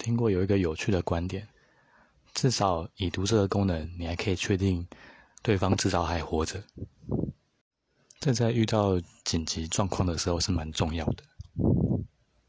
[0.00, 1.46] 听过有一个有趣的观点
[2.32, 4.86] 至少已读这个功能你还可以确定
[5.42, 6.62] 对方至少还活着。
[8.18, 11.24] 这在遇到紧急状况的时候是蛮重要的。